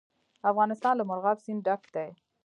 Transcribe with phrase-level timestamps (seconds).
[0.51, 2.09] افغانستان له مورغاب سیند ډک دی.